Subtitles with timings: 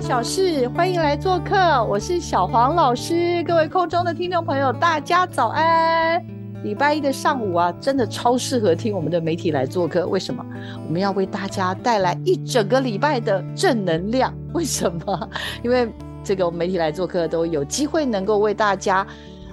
[0.00, 3.44] 小事，欢迎来做客，我是小黄老师。
[3.46, 6.24] 各位空中的听众朋友，大家早安！
[6.64, 10.06] 礼拜一的上午啊，真的超适合听我们的媒体来做客。
[10.06, 10.42] 为什么？
[10.86, 14.34] 我们要为大家带来一整个礼拜的正能量。
[14.54, 15.28] 为什么？
[15.62, 15.86] 因为
[16.24, 19.06] 这个媒体来做客都有机会能够为大家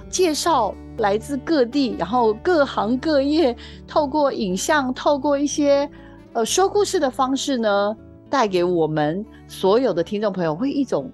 [0.08, 3.54] 介绍来自各地，然后各行各业，
[3.86, 5.88] 透过影像，透过一些
[6.32, 7.94] 呃说故事的方式呢，
[8.30, 11.10] 带给我们所有的听众朋友，会一种，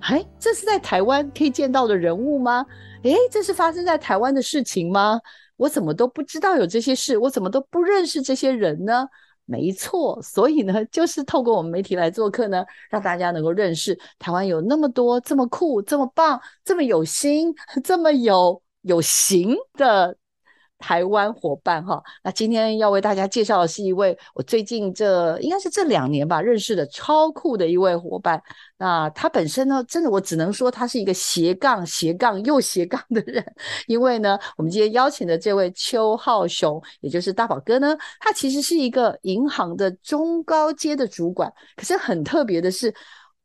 [0.00, 2.64] 哎，这是在台湾可以见到的人物吗？
[3.04, 5.20] 哎，这是发生在台湾的事情吗？
[5.56, 9.06] 我怎么都不知道有这些事，我怎么都不认识这些人呢？
[9.44, 20.16] 没错，所以呢， 就是透过我们媒体来做客呢，让大家能够认识台湾有那么多这么酷、这么棒、这么有心、 这么有有型的。
[20.78, 28.40] 台湾伙伴哈，那今天要为大家介绍的是一位我最近这应该是这两年吧认识的超酷的一位伙伴。
[28.78, 33.44] 那他本身呢，真的我只能说他是一个斜杠斜杠又斜杠的人。
[33.86, 41.52] 因为呢，我们今天邀请的这位邱浩雄，也就是大宝哥呢，他其实是一个银行的中高阶的主管。
[41.76, 42.94] 可是很特别的是。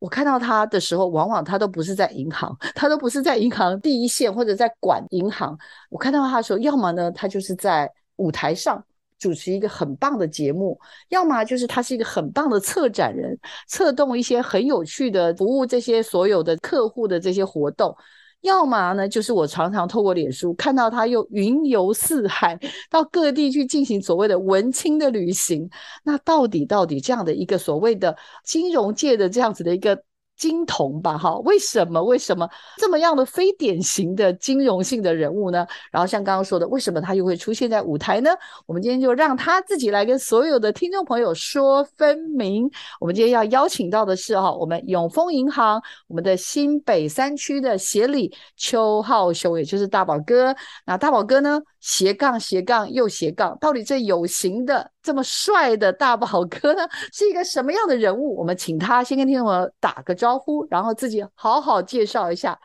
[0.04, 5.58] 我看到他的时候，往往他都不是在银行， 他都不是在银行第一线或者在管银行。
[5.88, 8.84] 我看到他的时候，要么呢，他就是在舞台上
[9.18, 13.34] 主持一个很棒的节目，要么就是他是一个很棒的策展人，
[13.66, 17.96] 策动一些很有趣的服务这些所有的客户的这些活动。
[18.44, 25.68] 要么呢，就是我常常透过脸书看到他又云游四海，到各地去进行所谓的文青的旅行。
[26.04, 30.00] 那到底到底这样的一个所谓的金融界的这样子的一个。
[30.36, 32.02] 金童吧，哈，为什么？
[32.02, 35.66] 为什么这么样的非典型的金融性的人物呢？
[35.90, 38.30] 然后像刚刚说的，为什么他又会出现在舞台呢？
[38.66, 42.70] 我们今天就让他自己来跟所有的听众朋友说分明。
[43.00, 50.54] 我们今天要邀请到的是哈，我们永丰银行我们的新北三区的协理邱浩雄，也就是大宝哥。
[50.84, 51.60] 那大宝哥呢？
[51.80, 58.34] 斜杠斜杠又斜杠，到底这有形的这么帅的大宝哥呢， 是一个什么样的人物？
[58.36, 62.58] 我们请他先跟听众朋友打个招呼，然后自己好好介绍一下。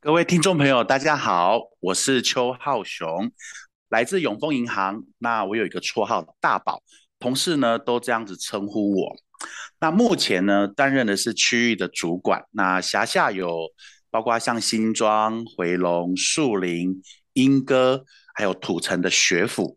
[0.00, 3.32] 各位听众朋友，大家好，我是邱浩雄，
[3.88, 5.02] 来自永丰银行。
[5.18, 6.80] 那我有一个绰号大宝，
[7.18, 9.16] 同事呢都这样子称呼我。
[9.80, 13.68] 那目前呢担任的是区域的主管，那辖下有
[14.08, 18.04] 包括像新庄、回龙、树林、莺歌。
[18.34, 19.76] 还有土城的学府，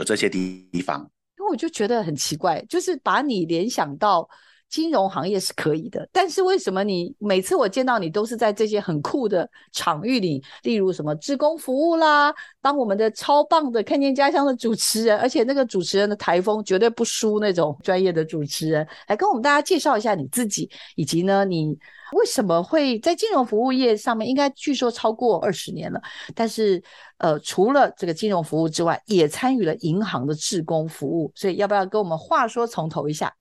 [0.00, 1.08] 有这些地方，
[1.54, 4.28] 我就觉得很奇怪，就是把你联想到
[4.74, 21.78] 金融行业是可以的，但是为什么你每次我见到你都是在这些很酷的场域里，例如什么职工服务啦，当我们的超棒的看见家乡的主持人，而且那个主持人的台风绝对不输那种专业的主持人，来跟我们大家介绍一下你自己，以及呢你。
[22.12, 24.28] 为什么会在金融服务业上面？
[24.28, 26.00] 应该据说超过二十年了。
[26.32, 26.80] 但是，
[27.18, 31.32] 呃，除了这个金融服务之外，也参与了银行的志工服务。
[31.34, 33.34] 所以，要不要跟我们话说从头一下？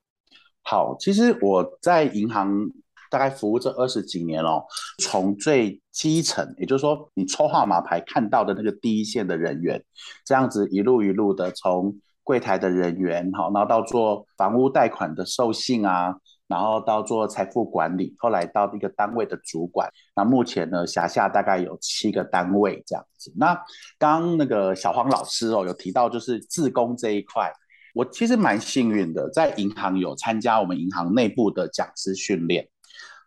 [0.64, 2.70] 好，其实我在银行
[3.10, 4.64] 大概服务这二十几年哦，
[5.04, 9.84] 从最基层，也就是说你抽号码牌看到的那个第一线的人员，
[10.26, 16.16] 这样子一路一路的从柜台的人员，好，然后到做房屋贷款的授信啊。
[16.46, 19.90] 然后到做财富管理，后来到一个单位的主管。
[20.16, 23.34] 那目前呢，辖下大概有七个单位这样子。
[23.36, 23.60] 那
[23.98, 27.52] 刚那个小黄老师哦，有提到就是自工这一块，
[27.94, 32.68] 我其实蛮幸运的，在银行有参加我们银行内部的讲师训练。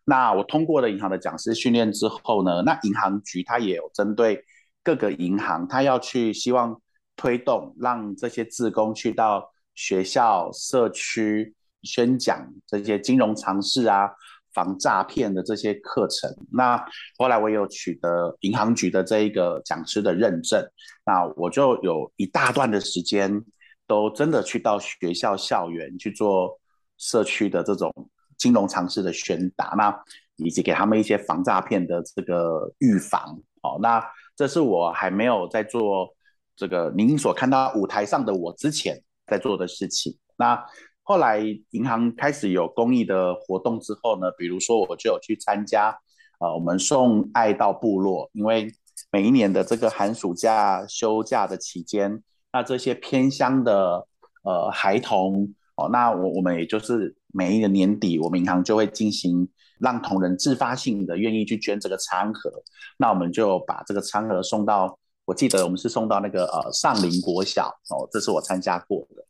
[0.04, 4.44] 那我通过了银行的讲师训练之后呢，那银行局它也有针对
[4.82, 6.80] 各个银行，它要去希望
[7.16, 11.54] 推动，让这些自工去到学校、社区。
[11.82, 14.10] 宣讲这些金融常识啊，
[14.52, 16.28] 防诈骗的这些课程。
[16.50, 16.84] 那
[17.16, 20.60] 后来我有取得银行局的这一个讲师的认证，
[21.04, 23.40] 那我就有一大段的时间
[23.86, 26.58] 都真的去到学校校园去做
[26.98, 27.92] 社区的这种
[28.36, 30.02] 金融常识的宣达，那
[30.36, 34.04] 以及给他们一些防诈骗的这个预防哦，那
[34.34, 36.14] 这是我还没有在做
[36.54, 40.18] 这个您所看到舞台上的我之前在做的事情。
[40.36, 40.62] 那
[41.02, 41.40] 后来
[41.70, 45.96] 银行开始有公益的活动之后呢，比如说我就有去参加，
[46.40, 48.70] 呃，我们送爱到部落，因为
[49.10, 52.22] 每一年的这个寒暑假休假的期间，
[52.56, 54.06] 那这些偏乡的
[54.42, 59.46] 呃孩童哦，那我我们也就是每一个年底，我们银行就会进行
[59.78, 62.50] 让同仁自发性的愿意去捐这个餐盒，
[62.96, 69.22] 那我们就把这个餐盒送到，我记得我们是送到那个呃上林国小哦，这是我参加过的。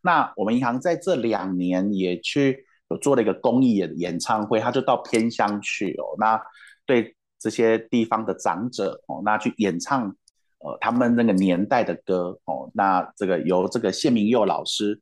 [0.00, 6.40] 那我们银行在这两年也去有做了一个公益演演唱会，他就到偏乡去哦，那
[6.86, 10.16] 对这些地方的长者哦，那去演唱
[10.60, 15.00] 呃他们那个年代的歌哦，那这个由这个谢明佑老师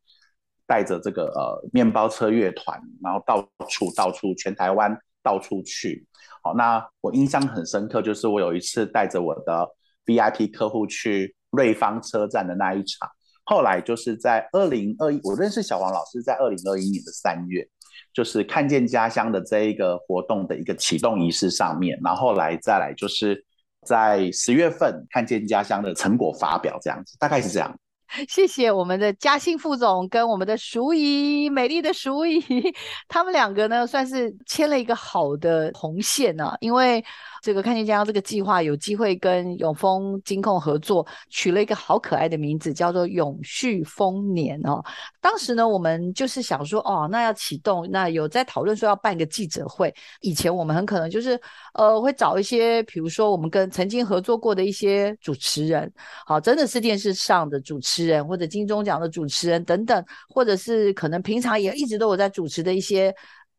[0.67, 6.07] 带着这个呃面包车乐团，然后到处到处全台湾到处去，
[6.43, 9.69] 好，那我印象很深刻，就是我有一次带着我的
[10.07, 13.09] VIP 客户去瑞芳车站的那一场。
[13.45, 17.67] 后来就是在二零二一，我认识小黄老师在二零二一年的三月，
[18.13, 23.43] 就是看见家乡的这一个活动的一个启动仪式上面，然后来再来就是
[23.87, 27.75] 在十月份看见家乡的成果发表这样子，大概是这样。
[28.29, 32.43] 谢谢我们的嘉兴副总跟我们的淑仪，美丽的淑仪，
[33.09, 37.05] 他们两个呢算是牵了一个好的红线呢，因为。
[37.43, 44.83] 这个看见家乡这个计划有机会跟永丰金控合作，取了一个好可爱的名字，叫做永续丰年哦。
[45.21, 49.95] 当时呢，我们就是想说，哦，那要启动，那有在讨论说要办个记者会。
[50.21, 51.41] 以前我们很可能就是
[51.75, 55.93] 呃会找一些，比如说我们跟曾经合作过的一些主持人，
[56.27, 63.15] 好，真的是电视上的主持人或者金钟奖的主持人等等，或者是可能平常也一直都有在主持的一些。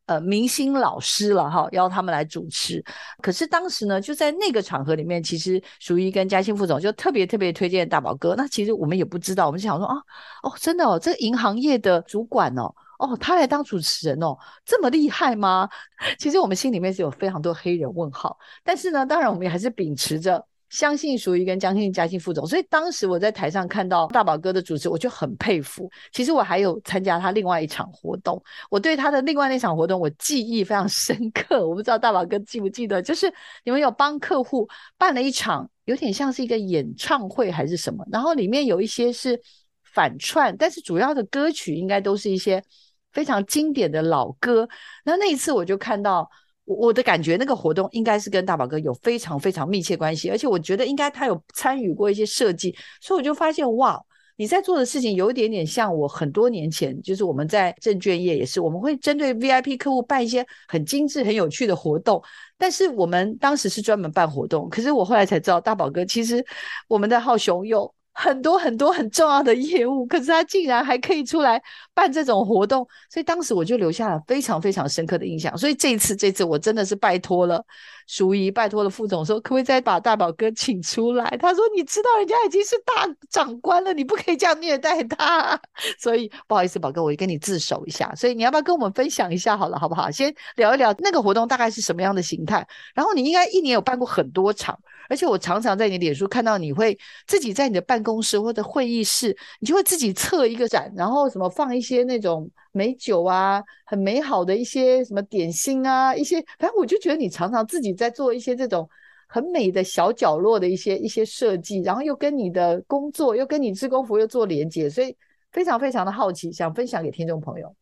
[0.09, 2.83] 呃，明星老师了哈，邀他们来主持。
[3.21, 8.33] 可是当时呢，就在那个场合里面，其实淑仪跟嘉兴副总就特别特别推荐大宝哥。
[8.35, 9.97] 那其实我们也不知道，我们就想说啊，
[10.41, 14.35] 哦，真的哦，这银行业的主管哦，哦，他来当主持人哦，
[14.65, 15.69] 这么厉害吗？
[16.17, 18.35] 其实我们心里面是有非常多黑人问号。
[18.63, 20.43] 但是呢，当然我们也还是秉持着。
[20.69, 25.89] 相信属于跟江信嘉信副总，所以当时我在台上看到大宝哥的主持，我就很佩服。
[26.11, 31.67] 其实我还有参加他另外一场活动，我对他的另外那场活动我记忆非常深刻。
[31.67, 33.33] 我不知道大宝哥记不记得，就是
[33.63, 34.67] 你们有帮客户
[34.97, 39.41] 办了一场，有点像是一个演唱会还是什么，然后里面有一些是
[39.83, 42.63] 反串，但是主要的歌曲应该都是一些
[43.11, 44.69] 非常经典的老歌。
[45.03, 46.29] 那那一次我就看到。
[46.75, 53.99] 我的感觉，那个活动应该是跟大宝哥有非常非常密切关系，而且我觉得应该他有参与过一些设计，所以我就发现哇，
[54.37, 62.21] 你在做的事情有一点点像我很多年前，就是我们在证券业也是，我们会针对 VIP 客户办一些很精致、很有趣的活动，
[62.57, 66.45] 但是我们当时是专门办活动，可是我后来才知道，大宝哥其实
[66.87, 67.91] 我们的浩雄有。
[68.21, 71.61] 很多很多很重要的业务，可是他竟然还可以出来
[71.93, 75.57] 办这种活动，所以当时我就留下了非常非常深刻的印象。
[75.57, 77.63] 所以这一次，这次我真的是拜托了
[78.11, 81.29] 淑仪，拜托了副总，说可不可以再把大宝哥请出来？
[81.39, 85.61] 他说：“你知道人家已经是大长官了，你不可以这样虐待他。
[86.01, 88.11] ”所以不好意思，宝哥，我跟你自首一下。
[88.15, 90.09] 所以你要不要跟我们分享一下好了，好不好？
[90.09, 92.67] 先聊一聊那个活动大概是什么样的形态。
[92.95, 94.75] 然后你应该一年有办过很多场。
[95.07, 108.89] 而且我常常在你脸书看到你会自己在你的办公室或者会议室，你就会自己测一个展，然后什么放一些那种美酒啊，很美好的一些什么点心啊，一些反正我就觉得你常常自己在做一些这种
[109.27, 115.15] 很美的小角落的一些一些设计，然后又跟你的工作又跟你志工服又做连接，所以
[115.51, 117.75] 非常非常的好奇，想分享给听众朋友。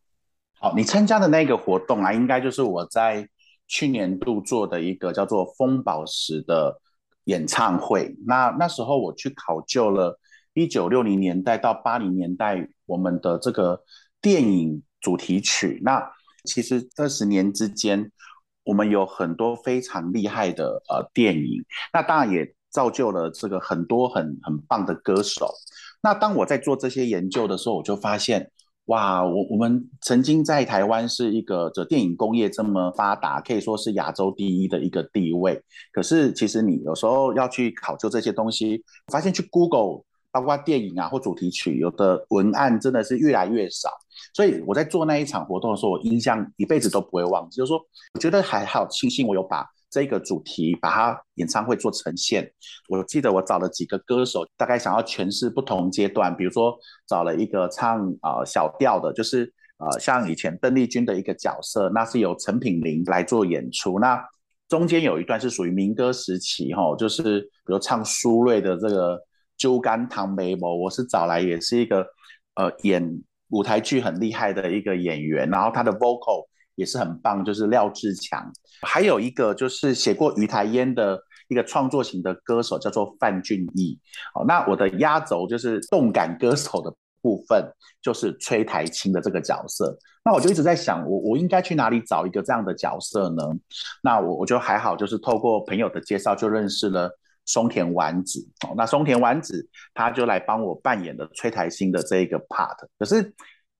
[0.58, 3.28] 好，你参加的那个活动啊，应该就是我在
[3.66, 6.80] 去年度做的一个叫做风宝石的。
[7.24, 10.18] 演唱会，那那时候我去考究了，
[10.54, 13.78] 一九六零年代到八零年代我们的这个
[14.28, 15.80] 电影主题曲。
[15.82, 16.06] 那
[16.44, 18.12] 其实二十年之间，
[18.64, 25.50] 我们有很多非常厉害的呃电影，那当然也造就了这个很多很很棒的歌手。
[26.02, 28.50] 那当我在做这些研究的时候，我就发现。
[28.88, 35.62] 哇，我我们曾经在台湾是一个这电影工业这么发达，可以说是亚洲第一的一个地位。
[35.92, 38.82] 可是其实你有时候要去考究这些东西，
[39.12, 43.90] 发现去 Google，包括电影啊或主题曲，有的文案真的是越来越少。
[44.38, 47.56] 所以我在做那一场活动的时候，我印象一辈子都不会忘记。
[47.56, 47.80] 就是说，
[48.14, 49.66] 我觉得还好，庆幸我有把。
[49.90, 52.48] 这个主题把它演唱会做呈现，
[52.88, 56.76] 我记得我找了几个歌手，大概想要诠释不同阶段，比如说
[57.08, 63.98] 找了一个唱啊小调的，就是呃像以前邓丽君的一个角色，那是由陈品玲来做演出。
[63.98, 64.22] 那
[64.68, 69.16] 中间有一段是属于民歌时期，哈，就是比如唱苏芮的这个
[69.56, 72.06] 《酒干倘卖无》，我是找来也是一个
[72.56, 73.02] 呃演
[73.50, 78.50] 舞台剧很厉害的一个演员，然后他的 vocal 也是很棒，就是廖志强。
[78.82, 83.98] 还有一个就是写过《鱼台烟》的一个创作型的歌手，叫做范俊毅。
[84.34, 86.94] 哦，那我的压轴就是动感歌手的。
[87.20, 87.68] 部分
[88.00, 93.42] 就是崔台青的这个角色，那我就一直在想，我我应该去哪里找一个这样的角色呢？
[94.04, 97.10] 那我我就还好，就是透过朋友的介绍就认识了
[97.48, 98.38] 松田丸子。
[98.64, 102.76] 哦，那松田丸子他就来帮我扮演的崔台新的这一个 part。
[102.98, 103.22] 可是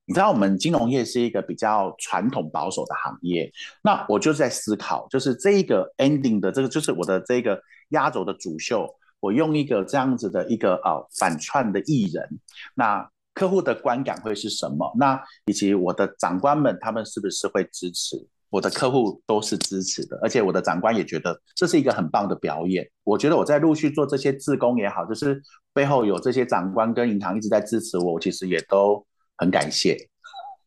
[0.05, 3.49] 你知道，我们金融业是一个比较传统保守的行业，
[3.81, 7.61] 那我就在思考，就是这一个 ending 的这个，就是我的这个
[7.91, 12.27] 压轴的主秀，我用一个这样子的一个呃反串的艺人，
[12.75, 13.09] 那。
[13.35, 14.91] 客户的观感会是什么？
[14.99, 18.17] 那以及我的长官们，他们是不是会支持？
[18.49, 22.87] 我的客户都是支持的，而且我的长官也觉得这是一个很棒的表演。
[23.03, 25.41] 我觉得我在陆续做这些自工也好，就是
[25.73, 29.05] 背后有这些长官跟银行一直在支持我，我其实也都
[29.37, 29.97] 很感谢。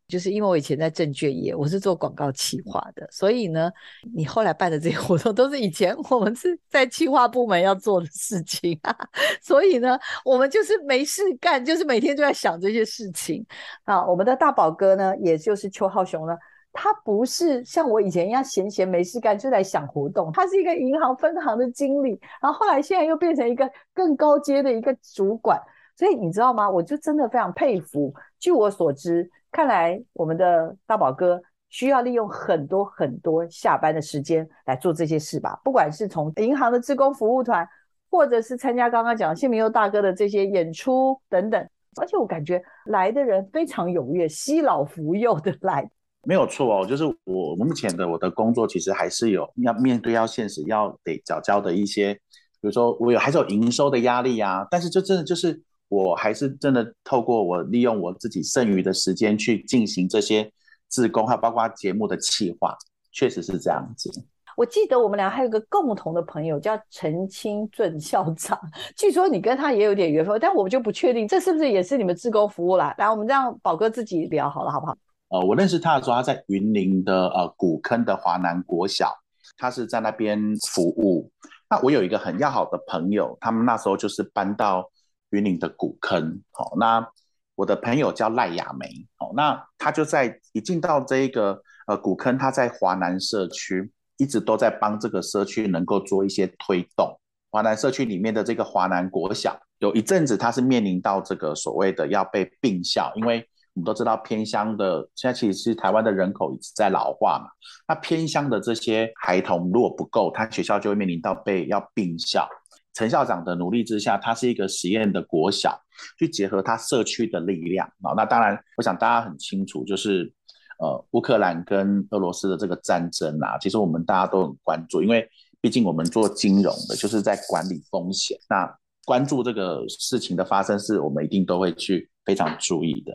[0.09, 3.71] 就是因为我以前在证券业，我是做广告企划的，所以呢，
[4.15, 8.95] 你后来办的这些活动都是以前我们是在企划部门要做的事情啊，
[9.41, 13.43] 所以呢，我们就是没事干，就是每天就在想这些事情
[13.85, 14.05] 啊。
[14.07, 16.37] 我们的大宝哥呢，也就是邱浩雄呢，
[16.73, 25.61] 他不是像我以前一样闲闲没事干就在想活动，他是一个银行分行的经理，然后后来现在又变成一个更高阶的一个主管，
[25.97, 26.69] 所以你知道吗？
[26.69, 28.15] 我就真的非常佩服。
[28.39, 29.31] 据我所知。
[29.55, 31.39] 看来我们的大宝哥
[31.69, 37.69] 需要利用很多很多下班的时间来做这些事吧，不管是从银行的职工服务团，
[38.11, 41.69] 或者是参加刚刚讲谢明佑大哥的这些演出等等。
[42.01, 45.87] 而且我感觉来的人非常踊跃，惜老扶幼的来。
[46.25, 52.21] 没有错哦，就是我目前的我的工作其实还是有要面对要现实要得缴交的一些，比
[52.63, 55.63] 如说我有还是有营收的压力啊，但是就真的就是。
[55.95, 60.51] 我还是真的透过我利用我自己剩余的时间去进行这些
[60.89, 62.75] 自工，还有包括节目的企划，
[63.13, 64.11] 确实是这样子。
[64.57, 68.59] 我记得我们俩还有个共同的朋友叫陈清俊校长，
[68.97, 72.95] 据说你跟他也有点缘分，但我们就不确定这是不是也是你们自工服务啦。
[72.97, 74.97] 来，我们让宝哥自己聊好了，好不好？
[75.33, 79.13] 呃，我认识他的时候，他在云林的呃古坑的华南国小，
[79.57, 80.39] 他是在那边
[80.71, 81.31] 服务。
[81.69, 84.89] 那我有一个很要好的朋友，他们那时候就是搬到。
[85.33, 87.09] 云岭的古坑，好，那
[87.55, 88.87] 我的朋友叫赖雅梅，
[89.17, 97.19] 好，那他就在一进到这一个呃古坑，他在华南社区一直都在帮这个社区能够做一些推动。
[97.51, 107.47] 华南社区里面的这个华南国小，有一阵子他是面临到这个所谓的要被并校，因为我们都知道偏乡的现在其实是台湾的人口一直在老化嘛，
[107.89, 112.49] 那偏乡的这些孩童如果不够，他学校就会面临到被要并校。
[112.95, 115.81] 陈校长的努力之下，他是一个实验的国小，
[116.19, 118.13] 去结合他社区的力量啊。
[118.15, 120.31] 那当然，我想大家很清楚，就是
[120.79, 125.27] 呃，乌克兰跟俄罗斯的这个战争啊，其实我们大家都很关注，因为
[125.63, 128.37] 毕竟我们做金融的，就是在管理风险。
[128.51, 128.71] 那
[129.07, 133.13] 关注这个事情的发生，是我们一定都会去非常注意的。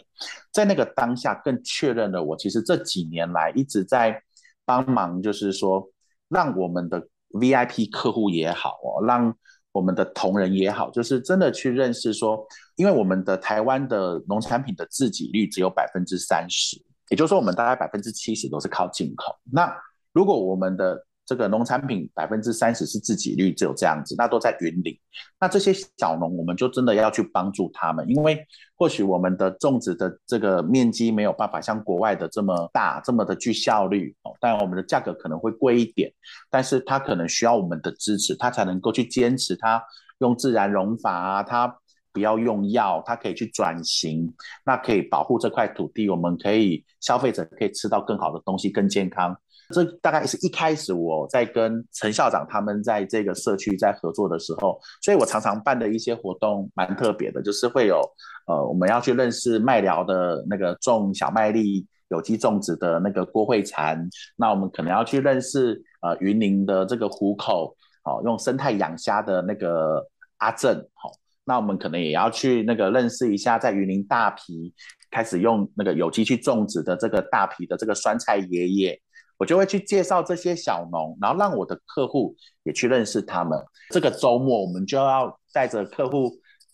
[0.52, 4.22] 在那个当下，更确认了我其实这几年来一直在
[4.66, 5.90] 帮忙，就是说
[6.30, 9.34] 让我们的 VIP 客户也好哦，让
[9.72, 12.46] 我们的同仁也好，就是真的去认识说，
[12.76, 16.78] 因为我们的台湾的农产品的自给率只有百分之三十，
[17.10, 19.34] 也就是说，我们大概百分之七十都是靠进口。
[19.52, 19.72] 那
[20.12, 24.98] 如果我们的这个农产品百分之三十是自给率，只有这样子，那都在云林。
[25.38, 28.42] 那这些小农，我们就真的要去帮助他们，因为
[28.78, 34.32] 或许我们的种植的这个面积没有办法像国外的这么大，这么的具效率哦。
[34.40, 36.10] 当然，我们的价格可能会贵一点，
[36.50, 39.84] 但是它可能需要我们的支持，它才能够去坚持它
[40.20, 41.78] 用自然农法啊，它
[42.18, 44.34] 不要用药，它可以去转型，
[44.66, 49.38] 那可以保护这块土地，我们可以消费者可以吃到更好的东西，更健康。
[49.70, 58.02] 这大概是一开始我在跟陈校长他们在这个社区在合作的时候，所以我常常办的一些活动蛮特别的，就是会有
[58.48, 70.04] 呃我们要去认识麦寮的那个种小麦粒有机种植的那个郭慧婵，那我们可能要去认识呃云林的这个湖口，好用生态养虾的那个
[70.38, 71.12] 阿正，好，
[71.48, 74.74] 那我们可能也要去那个认识一下在云林大皮
[75.10, 79.02] 开始用那个有机去种植的这个大皮的这个酸菜爷爷。
[79.40, 83.58] 我就会去介绍这些小农，然后让我的客户也去认识他们。
[83.92, 86.32] 这个周末我们就要带着客户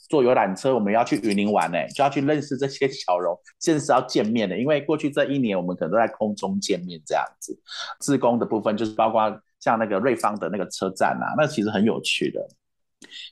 [0.09, 4.57] 坐游览车，我们要去云林玩呢，就要去认识这些小农，现在是要见面的。
[4.57, 7.53] 因为过去这一年我们可能都在空中见面这样子。
[7.99, 9.21] 自工的部分就是包括
[9.59, 12.39] 像那个瑞芳的那个车站啊，那其实很有趣的。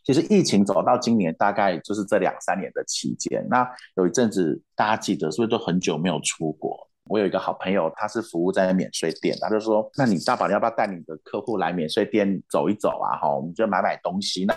[0.03, 3.45] 其实疫情走到今年，大概就是这两三年的期间。
[3.49, 6.87] 那有一阵子，大家记得是不是都很久没有出国？
[7.05, 13.17] 我有一个好朋友，他是服务在免税店，他就说：“那你大宝，你要不要带你的客户来免税店走一走啊？
[13.17, 14.55] 哈，我们就买买东西，那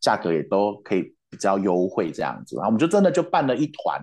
[0.00, 4.00] 价格也都可以比较优惠这样子。”然后我们就真的就办了一团，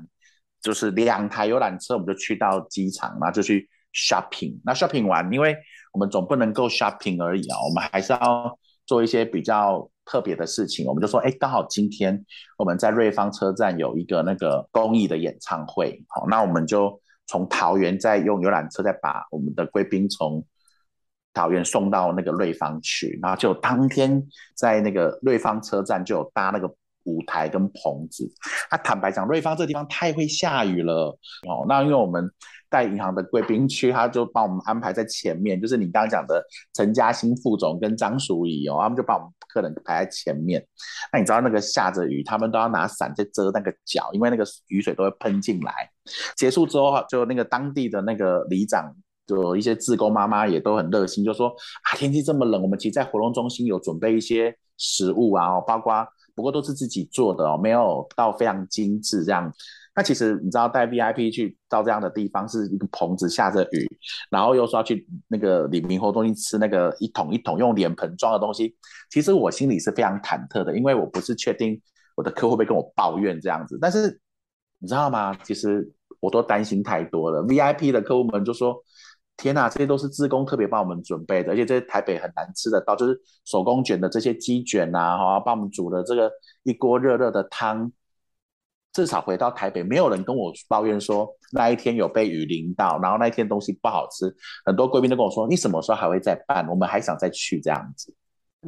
[0.62, 4.60] 就是两台游览车，我们就去到机场，然后就去 shopping。
[4.66, 5.56] 那 shopping 完，因为
[5.94, 9.90] 我们总不能够 shopping 而已啊，我们还是要做一些比较。
[10.06, 12.26] 特别的事情，我们就说，哎，刚好今天
[12.58, 20.46] 我们在瑞芳车站有一个那个公益的演唱会，好，那我们就从桃园再用游览车再把我们的贵宾从
[21.34, 24.22] 桃园送到那个瑞芳去，然后就当天
[24.58, 26.70] 在那个瑞芳车站就有搭那个
[27.04, 28.30] 舞台跟棚子。
[28.72, 31.18] 那坦白讲，瑞芳这地方太会下雨了，
[31.48, 32.30] 哦，那因为我们。
[32.74, 36.44] 在银行的贵宾区，他就帮我们安排在前面，就是你刚刚讲的
[36.74, 40.66] 陈嘉欣副总跟张淑仪哦，他们就把我们客人排在前面。
[41.12, 45.72] 那你知道那个下着雨，他们都要拿伞在遮那个脚，因为那个雨水都会喷进来。
[46.36, 48.92] 结束之后，就那个当地的那个里长，
[49.28, 59.52] 就一些自工妈妈也都很热心，就说啊，天气这么冷，我们其实在活动中心有准备一些食物啊，包括不过都是自己做的哦，没有到非常精致这样。
[59.96, 63.88] 那其实你知道带 VIP 去到这样的地方是一个棚子下着雨，
[64.32, 68.76] 然后又说要去那个李明活动西吃那个一桶一桶用脸盆装的东西，
[69.12, 71.80] 其实我心里是非常忐忑的，因为我不是确定
[72.16, 74.20] 我的客户会跟我抱怨这样子，但是
[74.80, 75.38] 你知道吗？
[75.44, 75.88] 其实
[76.20, 77.44] 我都担心太多了。
[77.44, 78.76] VIP 的客户们就说
[79.38, 86.32] ：“天哪，这些都是自工特别帮我们准备的，而且这些台北很难吃得到，就是手工卷的这些鸡卷呐，哈，帮我们煮的这个
[86.64, 87.92] 一锅热热的汤。”
[88.94, 94.32] 至少回到台北，没有人跟我抱怨说那一天有被雨淋到，然后那一天东西不好吃。
[94.64, 96.68] 很多贵宾都跟我说：“你什么时候还会再办？
[96.70, 98.14] 我们还想再去这样子。”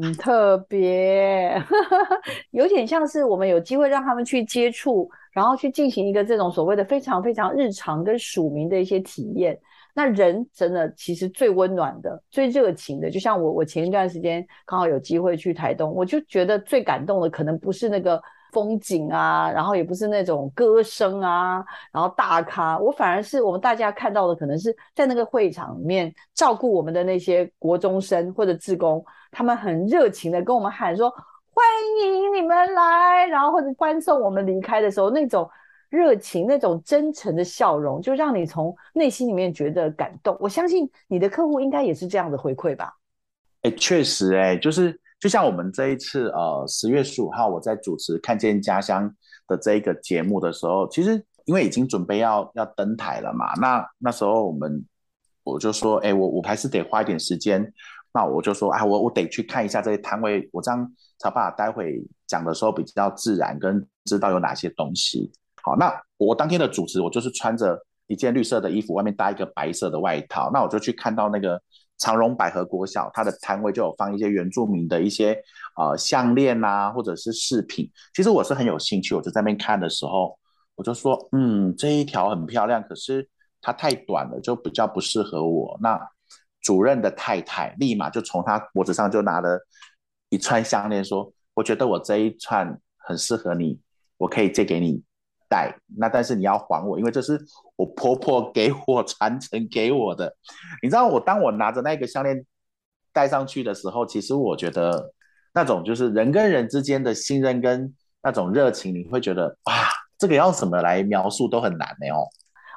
[0.02, 1.62] 嗯，特别
[2.50, 9.56] 有点像是我们有机会让他们去接触，然后去进行一个这种所谓的非常非常日常跟署名的一些体验。
[9.96, 18.22] 那人真的其实最温暖的、最热情的，就像我，我前一段时间刚好有机会去台东，我就觉得最感动的可能不是那个。
[18.52, 31.66] 风景啊，然后也不是那种歌声啊，然后大咖，我反而是我们大家看到的，可能是在那个会场里面照顾我们的那些国中生或者志工，他们很热情的跟我们喊说欢
[32.02, 35.50] 迎你们来，然后或者欢送我们离开的时候，那种
[35.96, 40.36] 热情、那种真诚的笑容，就让你从内心里面觉得感动。
[40.40, 42.94] 我相信你的客户应该也是这样的回馈吧？
[43.62, 45.00] 哎，确实，哎，就是。
[45.18, 49.10] 就像我们这一次，呃，十月十五号我在主持《看见家乡》
[49.48, 51.14] 的这一个节目的时候，其实
[51.46, 54.86] 因为已经准备要要登台了嘛，那那时候我们
[55.44, 57.74] 我就说，哎，我我还是得花一点时间，
[58.14, 65.32] 那我就说，啊，我我得去看一下这些摊位，我这样才把待会讲的时候比较自然，跟知道有哪些东西。
[65.66, 71.60] 好，那我当天的主持，我就是穿着一件绿色的衣服，外面搭一个白色的外套，那我就去看到那个。
[71.98, 75.42] 长荣百合国小，它的摊位就有放一些原住民的一些
[75.78, 77.90] 呃项链啊，或者是饰品。
[78.14, 80.38] 其实我是很有兴趣，我就在那边看的时候，
[80.76, 83.26] 我就说，嗯，这一条很漂亮，可是
[83.62, 85.80] 它太短了，就比较不适合我。
[85.82, 85.98] 那
[86.60, 89.58] 主任的太太立马就从他脖子上就拿了
[90.28, 93.80] 一串项链，说，我觉得我这一串很适合你，
[94.18, 95.02] 我可以借给你。
[95.50, 97.40] 戴那，但是你要还我，因为这是
[97.76, 100.36] 我婆婆给我传承给我的。
[100.82, 102.46] 你知道，我当我拿着那个项链
[103.14, 105.12] 戴上去的时候，其实我觉得
[105.54, 109.74] 那种就是人跟人之间的信任跟那种热情，你会觉得哇，
[110.18, 112.28] 这个要怎么来描述都很难的哦。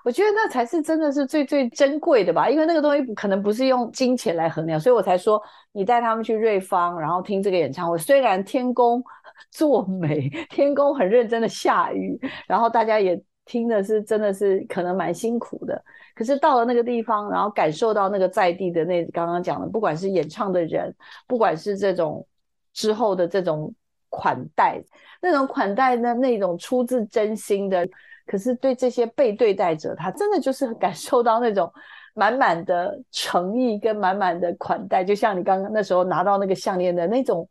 [0.04, 9.02] 我觉得那才是真的是最最珍贵的吧，因为那个东西可能不是用金钱来衡量，所以我才说你带他们去瑞芳，然后听这个演唱会，虽然天公。
[9.50, 15.82] 做美， 天公很认真的下雨，然后大家也听的是真的是可能蛮辛苦的。
[16.14, 20.94] 可是到了那个地方，然后感受到那个在地的那刚刚讲的，不管是演唱的人，
[21.26, 22.26] 不管是这种
[22.72, 23.72] 之后的这种
[24.10, 24.82] 款待，
[25.22, 27.88] 那种款待的那种出自真心的，
[28.26, 31.72] 可是对这些被对待者，他真的就是感受到那种
[32.14, 37.48] 满满的诚意跟满满的款待，就像你刚刚那时候拿到那个项链的那种。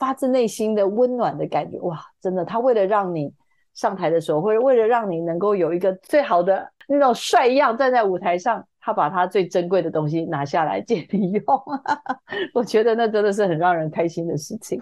[0.00, 3.32] 发自内心的温暖的感觉，哇，真的，他为了让你
[3.74, 11.44] 上台的时候，或者为了让你能够有一个最好的那种帅样站在舞台上，他把他最珍贵的东西拿下来借你用，
[12.54, 14.80] 我觉得那真的是很让人开心的事情。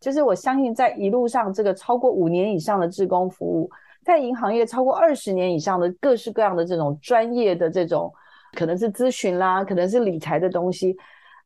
[0.00, 3.70] 就是我相信，在一路上这个超过五年以上的志工服务，
[4.02, 8.12] 在银行业超过二十年以上的各式各样的这种专业的这种，
[8.52, 10.96] 可能是咨询啦，可能是理财的东西。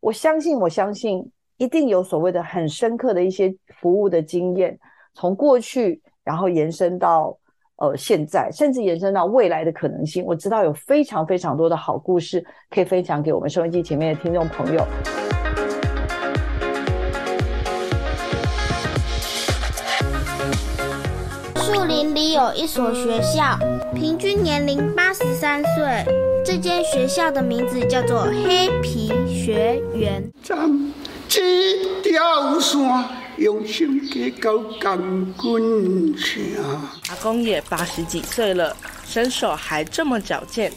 [0.00, 1.28] 我相信，我相信
[1.59, 4.79] 一定有所谓的很深刻的一些服务的经验，
[5.12, 7.37] 从过去然后延伸到
[7.79, 10.25] 呃现在，甚至延伸到未来的可能性。
[10.25, 14.87] 我知道有非常非常多的好故事可以分享给我们收音机前面的听众朋友。
[21.57, 23.59] 树林里有一所学校，
[23.97, 26.05] 平均年龄八十三岁。
[26.44, 30.23] 这间学校的名字叫做黑皮学园。
[31.28, 32.78] 条线，
[33.36, 34.98] 用心给狗钢
[35.34, 36.42] 棍枪。
[37.10, 40.72] 阿公也八十几岁了，身手还这么矫健，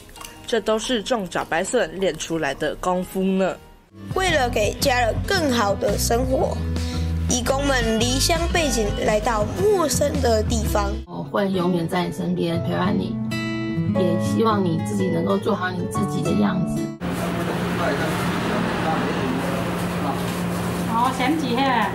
[0.46, 3.56] 这都是种茭白笋练出来的功夫呢。
[4.14, 6.56] 为了给家人更好的生活，
[7.30, 10.92] 义工们离乡背井来到陌生的地方。
[11.06, 13.16] 我会永远在你身边陪伴你。
[13.94, 16.82] 也希望你自己能够做好你自己的样子。
[20.92, 21.90] 好，先几下。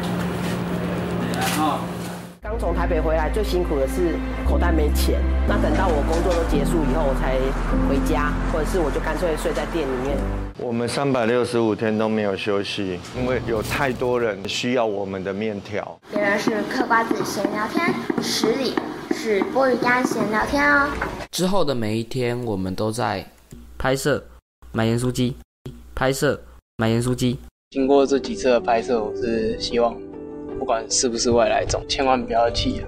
[2.42, 5.22] 刚从台北回来，最辛苦的是口袋没钱。
[5.48, 7.38] 那等到我工作都结束以后，我才
[7.88, 10.18] 回家，或者是我就干脆睡在店里面。
[10.58, 16.00] 我们三百六十五天都没有休息，因为有太多人需要我们的面条。
[16.12, 18.74] 别人是嗑瓜子闲聊天，十里
[19.12, 20.90] 是波鱼干闲聊天哦。
[21.30, 23.24] 之后的每一天，我们都在
[23.78, 24.26] 拍摄、
[24.72, 25.38] 买盐酥鸡、
[25.94, 26.42] 拍摄、
[26.78, 27.40] 买盐酥鸡。
[27.70, 29.94] 经过这几次的拍摄，我是希望，
[30.58, 32.88] 不管是不是外来种，千万不要气啊！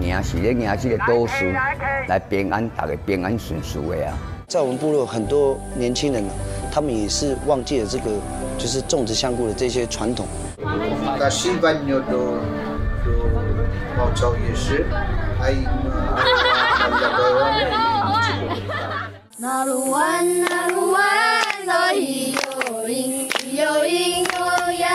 [0.00, 1.44] 赢是咧赢这个多数，
[2.08, 4.16] 来平安，大家平安顺遂的啊！
[4.48, 6.24] 在我们部落，很多年轻人，
[6.72, 8.10] 他们也是忘记了这个，
[8.56, 10.26] 就是种植香菇的这些传统。
[13.98, 14.86] 毛草也是，
[15.38, 17.82] 还有那鲁湾，那鲁
[19.38, 20.40] 湾，
[21.66, 22.40] 那咿哟
[22.86, 22.88] 咿
[23.52, 24.88] 哟咿哟呀。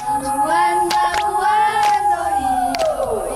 [0.00, 1.44] 那鲁湾，那鲁湾，
[2.10, 2.40] 那咿
[2.80, 2.84] 哟
[3.28, 3.30] 咿。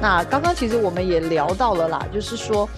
[0.00, 2.68] 那刚刚其实我们也聊到了啦，就是说，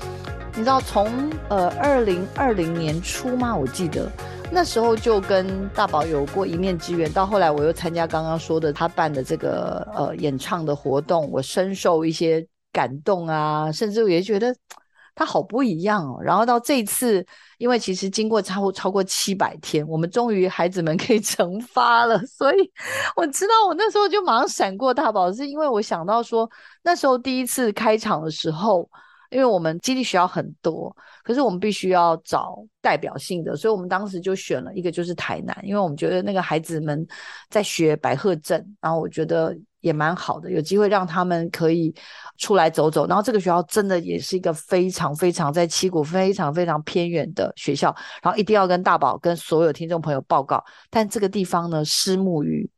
[0.54, 3.54] 你知道从呃二零二零年初吗？
[3.54, 4.10] 我记得。
[4.52, 14.56] 那时候就跟大宝有过一面之缘，到后来我又参加刚刚说的他办的这个呃演唱的活动，我深受一些感动啊，甚至我也觉得
[15.14, 16.18] 他好不一样哦。
[16.22, 17.24] 然后到这次，
[17.58, 22.72] 因为其实经过超超过七百天，我们终于孩子们可以成发了，所以
[23.14, 26.48] 我知道我那时候就马上闪过大宝，是因为我想到说
[26.82, 28.88] 那时候第一次开场的时候。
[29.30, 37.06] 因为我们基地学校很多，可是我们必须要找代表性的，所以我们当时就选了一个，就是台南，因为我们觉得那个孩子们
[37.50, 41.94] 在学白鹤镇，然后我觉得也蛮好的，有机会让他们可以
[42.38, 43.06] 出来走走。
[43.06, 50.64] 然后这个学校真的也是一个非常非常在七股非常非常偏远的学校，然后一定要跟大宝跟所有听众朋友报告。
[50.90, 52.68] 但这个地方呢，虱目鱼、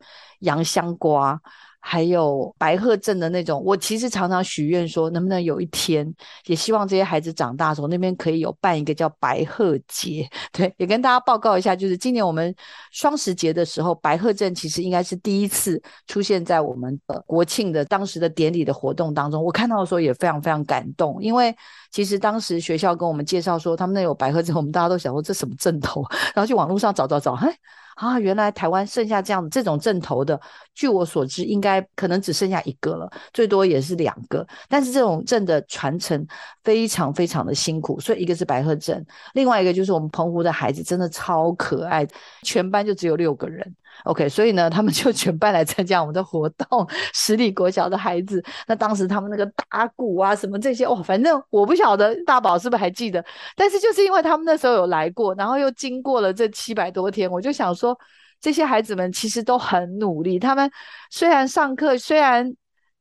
[0.40, 1.40] 洋香瓜。
[1.80, 6.12] 还有白鹤镇的那种，我其实常常许愿说，能不能有一天，
[6.46, 10.28] 也希望这些孩子长大的时候，那边可以有办一个叫白鹤节。
[10.52, 12.54] 对，也跟大家报告一下，就是今年我们
[12.92, 19.42] 双十节的时候，白鹤镇其实应该是第一次出现在我们的国庆的当时的典礼的活动当中。
[19.42, 21.56] 我看到的时候也非常非常感动，因为
[21.90, 27.48] 其实当时学校跟我们介绍说他们那有白鹤镇，我们大家都想说这什么镇头，然后去网络上找找找，嘿。
[27.98, 30.40] 啊，原来台湾剩下这样这种镇头的，
[30.72, 34.46] 据我所知，应该可能只剩下一个了，最多也是两个。
[34.68, 36.24] 但是这种镇的传承
[36.62, 42.06] 非常非常的辛苦，所以一个是白鹤镇，另外一个就是我们澎湖的孩子真的超可爱，
[42.44, 43.74] 全班就只有六个人。
[44.04, 46.88] OK，所以呢，他们就全班来参加我们的活动。
[47.12, 53.24] 十里国小的孩子，那当时他们那个打鼓啊，什么这些，哇，反正我不晓得大宝是不是还记得。
[53.56, 57.98] 但是就是因为他们那时候有来过，然后又经过了这七百多天，我就想说，
[58.40, 60.38] 这些孩子们其实都很努力。
[60.38, 60.70] 他们
[61.10, 62.54] 虽然上课，虽然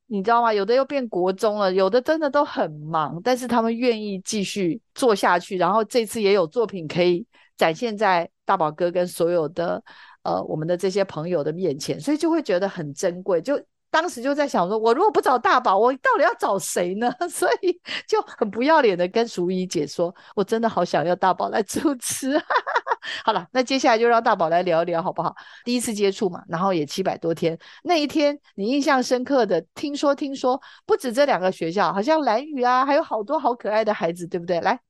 [0.08, 0.52] 你知道吗？
[0.52, 5.58] 有的又变国中了，有的真的都很忙，但是他们愿意继续做下去。
[5.58, 9.84] 然后这次也有作品可以展现在大宝哥跟所有的。
[10.28, 13.42] 呃，我们的这些朋友的面前，所以就会觉得很珍贵。
[13.42, 13.58] 就
[13.90, 17.10] 当时就在想说，我如果不找大宝，我到底要找谁呢？
[17.32, 17.72] 所以
[18.06, 22.38] 就很不要脸的跟淑仪姐说，我真的好想要大宝来主持。
[23.24, 25.34] 好了，那接下来就让大宝来聊一聊好不好？
[25.64, 34.60] 第一次接触嘛，然后也七百多天，那一天你印象深刻的，听说听说不止这两个学校，好像蓝宇啊，还有好多好可爱的孩子，对不对？
[34.60, 34.87] 来。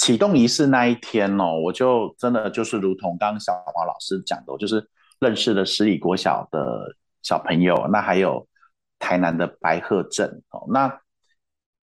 [0.00, 4.88] 启动仪式那一天哦，我就真的就是如同刚小黄老师讲的，就是
[5.20, 8.48] 认识了十里国小的小朋友，那还有
[8.98, 10.64] 台南的白鹤镇哦。
[10.72, 11.00] 那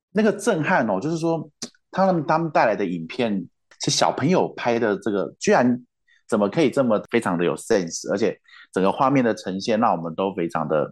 [0.09, 1.47] 那个震撼哦，就是说
[1.91, 3.47] 他们他们带来的影片
[3.85, 5.79] 是小朋友拍的，这个居然
[6.27, 8.35] 怎么可以这么非常的有 sense，而且
[8.73, 10.91] 整个画面的呈现让我们都非常的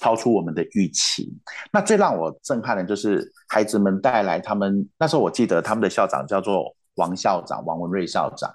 [0.00, 1.32] 超出我们的预期。
[1.72, 8.50] 那最让我震撼的就是孩子们带来他们那时候我记得他们的校长叫做王校长王文瑞校长，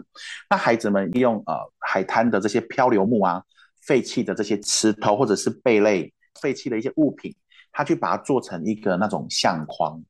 [0.50, 3.44] 那孩子们利用呃海滩的这些漂流木啊、
[3.86, 7.36] 废弃的这些石头或者是贝类废弃的一些物品。
[7.72, 10.04] 他去把它做成一个那种相框，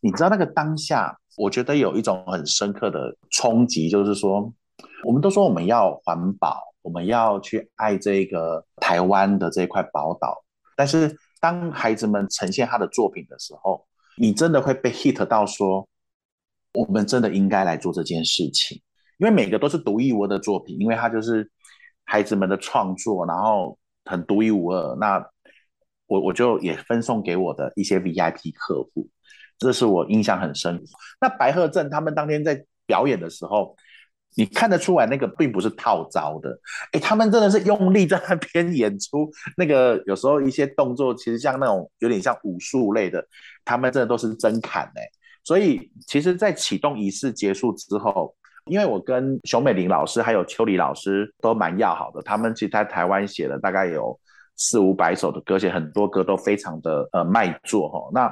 [0.00, 4.52] 你知道那个当下，我觉得有一种很深刻的冲击，就是说，
[5.02, 10.44] 我们都说我们要环保，我们要去爱这个台湾的这块宝岛，
[10.80, 15.86] 但是当孩子们呈现他的作品的时候，你真的会被 hit 到说，
[16.72, 18.80] 我们真的应该来做这件事情，
[19.18, 21.46] 因为每个都是独一无二的作品，因为他就是
[22.04, 25.22] 孩子们的创作，然后很独一无二，那。
[26.06, 29.08] 我我就也分送给我的一些 VIP 客户，
[29.60, 30.82] 这是我印象很深。
[31.20, 33.76] 那白鹤镇他们当天在表演的时候，
[34.36, 36.58] 你看得出来那个并不是套招的，
[36.92, 39.30] 哎，他们真的是用力在那边演出。
[39.56, 43.24] 那个 有时候一些动作其实像那种有点像武术类的，
[43.64, 45.02] 他们真的都是真砍哎。
[45.42, 48.34] 所以其实，在启动仪式结束之后，
[48.66, 54.18] 因为我跟熊美玲老师还有秋梨老师都蛮要好的，他们其实在台湾写了大概有。
[54.62, 58.10] 四五百首的歌，写很多歌都非常的呃卖座哈。
[58.12, 58.30] 那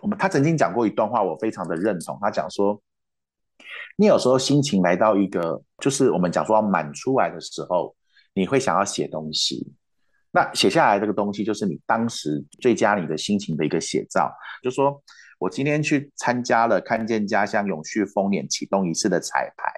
[0.00, 2.18] 我们他曾经讲过一段话，我非常的认同。
[2.22, 2.80] 他讲说，
[3.96, 7.94] 你有时候心情来到一个，就是我们讲说要满出来的时候，
[8.34, 9.74] 你会想要写东西。
[10.30, 14.32] 那写下来这个东西，就是你当时最佳你的心情的一个写照。
[14.62, 15.02] 就说
[15.38, 19.70] 我今天去参加了看见家乡永续丰年启动仪式的彩排，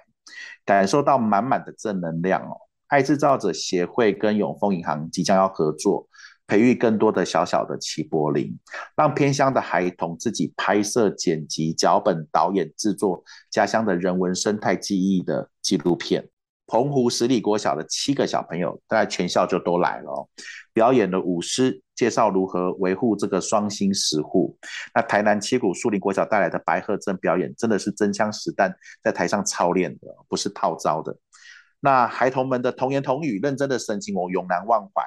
[0.63, 2.55] 感受到满满的正能量哦。
[2.87, 6.07] 爱制造者协会跟永丰银行即将要合作，
[6.47, 8.57] 培育更多的小小的齐柏林，
[8.95, 16.29] 让偏乡的孩童自己拍摄、剪辑、脚本、导演、制作家乡的人文生态记忆的纪录片。
[16.67, 20.29] 澎湖十里国小的七个小朋友，大概全校就都来了，
[20.73, 24.57] 表演的舞狮，介绍如何维护这个双星石户。
[24.93, 31.15] 那台南七股树林国小带来的白鹤镇表演，真的是真枪实弹在台上操练的，不是套招的。
[31.79, 35.03] 那孩童们的童言童语、认真的神情，我永难忘怀。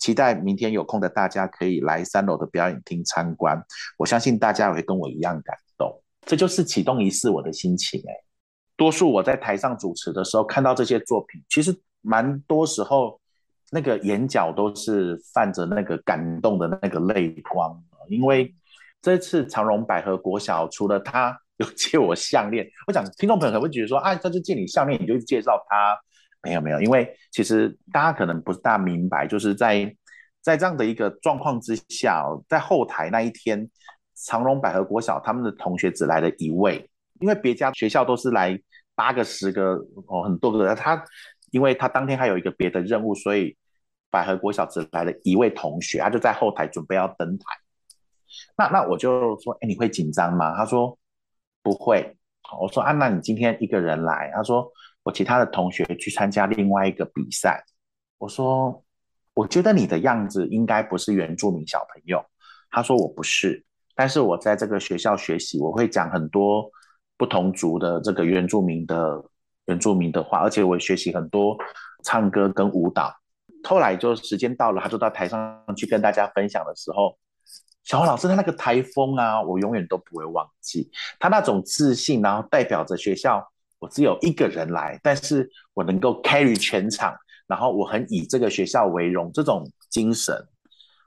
[0.00, 3.62] 期待明天有空的大家可以来三楼的表演厅参观，
[3.98, 6.02] 我相信大家也会跟我一样感动。
[6.26, 8.12] 这就是启动仪式我的心情哎。
[8.76, 13.20] 多数我在台上主持的时候，看到这些作品，其实蛮多时候
[13.70, 17.78] 那个眼角都是泛着那个感动的那个泪光。
[18.08, 18.54] 因为
[19.02, 25.98] 这次长荣百合国小除了他有借我项链，我想听众朋友可能会觉得说，啊，他就借你项链，你就介绍他。
[26.42, 29.94] 没有没有，因为其实大家可能不大明白，就是在
[30.40, 33.68] 在这样的一个状况之下，在后台那一天，
[34.14, 36.88] 长隆百合国小他们的同学只来了一位，
[37.20, 38.58] 因为别家学校都是来
[38.94, 39.74] 八个十个
[40.06, 41.04] 哦很多个，他
[41.50, 43.54] 因为他当天还有一个别的任务，所以
[44.10, 47.44] 百合国小只来了一位同学，他就在后台准备要登台。
[48.56, 50.56] 那那我就说，哎，你会紧张吗？
[50.56, 50.98] 他说
[51.62, 52.16] 不会。
[52.58, 54.30] 我说啊，那你今天一个人来？
[54.34, 54.72] 他说。
[55.02, 57.64] 我其他的同学去参加另外一个比赛，
[58.18, 58.84] 我说，
[59.32, 62.22] 我觉得你的样子应该不是原住民小朋友。
[62.70, 66.70] 他说我不是，但是我在这个学校学习，我会讲很多
[67.16, 69.24] 不同族的这个原住民的
[69.64, 71.56] 原住民的话，而且我学习很多
[72.04, 73.10] 唱歌跟舞蹈。
[73.64, 77.18] 后来就时间到了，他就到台上去跟大家分享的时候，
[77.84, 83.49] 小黄老师他那个台风啊，我永远都不会忘记他那种自信，然后代表着学校。
[83.80, 87.12] 我只有一个人来，但是我能够 carry 全场，
[87.48, 90.36] 然后我很以这个学校为荣，这种精神，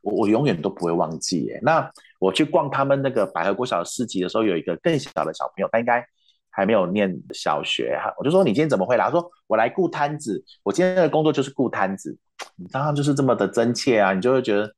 [0.02, 1.44] 我我永远都不会忘记。
[1.46, 1.60] 耶。
[1.62, 6.06] 那我去逛他们那个百合国小市集的时候，有一个更小的小朋友，他应该
[6.50, 9.06] 还没有念小学哈，我就说你今天怎么会来？
[9.06, 12.18] 他说我来顾摊子，我今天的工作就是顾摊子。
[12.56, 14.74] 你当然就是这么的真切啊，你就会觉得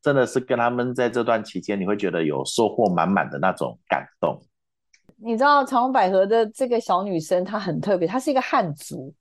[0.00, 4.40] 真的是跟他们在这段期间，你会觉得有收获满满的那种感动。
[5.16, 9.12] 你知道长隆百合的这个小女生，她很特别，她是一个汉族，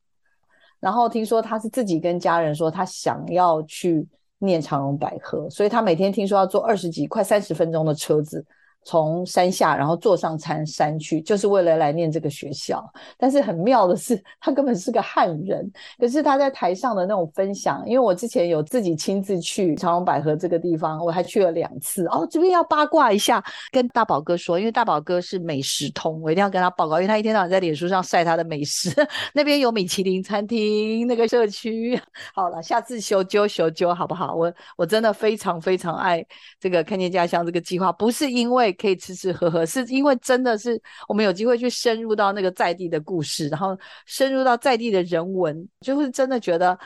[0.80, 4.06] 然后听说她是自己跟家人说，她想要去
[4.40, 8.46] 念长隆百合，所以她每天听说要坐二十几、快三十分钟的车子。
[8.86, 12.84] 从山下，然后坐上山山去，就是为了来念这个学校。
[13.18, 15.72] 但是很妙的是，他根本是个汉人。
[15.98, 22.06] 可是他在台上的那种分享，因为我之前有自己亲自去长隆百合这个地方，我还去了两次。
[22.08, 23.42] 哦，这边要八卦一下，
[23.72, 28.92] 跟大宝哥说，因为大宝哥是美食通，我一定要跟他报告，因为他一天到晚在脸书上晒他的美食。
[29.34, 32.00] 那边有米其林餐厅，那个社区。
[32.34, 34.36] 好了，下次修揪修揪好不好？
[34.36, 36.26] 我我真的非常非常爱
[36.60, 38.73] 这个看见家乡这个计划，不是因为。
[38.74, 46.78] 可以吃吃喝喝，是因为真的是我们有机会去深入到那个在地的故事，然后深入到在地的人文，就是真的觉得。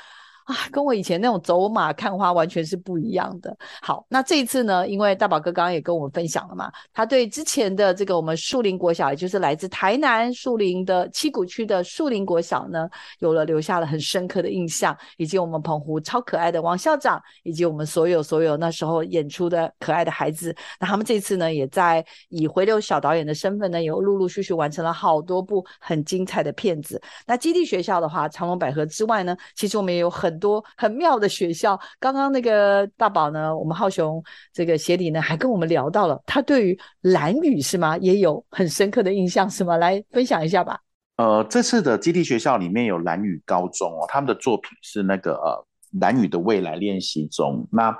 [0.47, 3.53] 啊，跟我以前那种走马看花完全是不一样的。
[3.81, 12.87] 好，那这一次呢，因为大宝哥刚刚也跟我们分享了嘛，他对之前的这个我们树林国小，也就是来自台南树林的七股区的树林国小呢，
[13.19, 20.55] 有了留下了很深刻的印象，以及我们澎湖超可爱的王校长，以及我们所有所有那时候演出的可爱的孩子。
[20.79, 27.01] 那他们这次呢，也在以回流小导演的身份呢，有陆陆续续完成了好多部很精彩的片子。
[27.25, 30.36] 那基地学校的话，长隆百合之外呢，其实我们也有很。
[30.37, 34.23] 多很妙的学校，刚刚那个大宝呢，我们浩雄
[34.53, 39.77] 这个鞋底呢，还跟我们聊到了他对于蓝雨是吗，也有很深刻的印象是吗？
[39.77, 40.79] 来分享一下吧。
[41.17, 45.67] 呃，这次的基地学校里面有蓝雨高中哦，他们的作品是那个呃
[45.99, 47.67] 蓝雨的未来练习中。
[47.71, 47.91] 那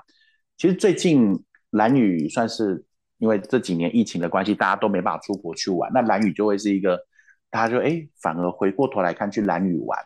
[0.55, 2.85] 其实最近蓝雨算是
[3.17, 6.99] 因为这几年疫情的关系，大家都没办法出国去玩，那蓝雨就会是一个
[7.49, 9.99] 大家就哎反而回过头来看去蓝雨玩。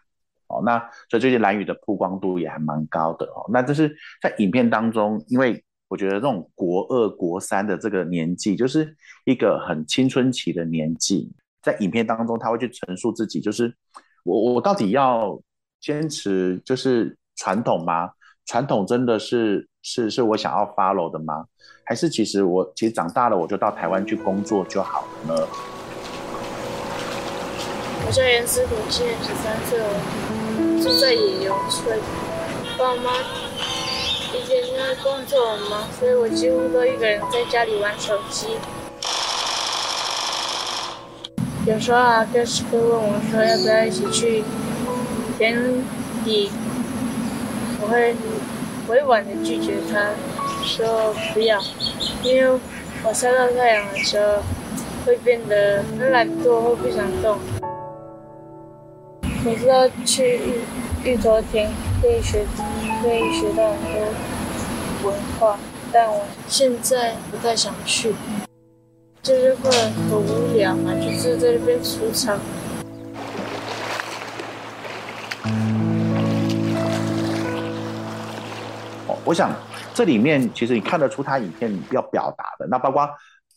[0.52, 0.78] 哦，那
[1.10, 3.46] 所以最近蓝雨的曝光度也还蛮高的哦。
[3.50, 13.74] 那就是在影片当中，因为我觉得这种国二、国三的这个年纪，就是一个很青春期的年纪，在影片当中他会去陈述自己，就是
[14.24, 15.42] 我我到底要
[15.80, 18.12] 坚持就是传统吗？
[18.46, 21.46] 传统真的是是是我想要 follow 的吗？
[21.86, 25.48] 还是其实我其实长大了我就到台湾去工作就好了呢？
[28.06, 30.31] 我叫严思平，今年十三岁了。
[30.82, 32.00] 住在野游村，
[32.78, 33.12] 爸妈
[34.34, 38.48] 以前因为工作很忙，所以我几乎都一个人在家里玩手机。
[41.66, 44.44] 有时候啊，哥是会问我说要不要一起去
[45.38, 45.56] 田
[46.26, 46.50] 里，
[47.80, 48.16] 我会
[48.88, 50.10] 委婉的拒绝他，
[50.66, 51.62] 说不要，
[52.24, 52.60] 因为
[53.04, 54.42] 我晒到太阳的时候
[55.06, 57.38] 会变得很懒惰或不想动。
[59.44, 60.62] 我知道去玉
[61.04, 61.68] 玉头田
[62.00, 62.46] 可以学，
[63.02, 65.58] 可以学到很多文化，
[65.92, 68.14] 但我现在不太想去，
[69.24, 72.40] 就是会很无聊嘛，就是在那边出场。
[79.26, 79.52] 我想
[79.92, 83.10] 这里面其实你看得出他影片要表达的，那包括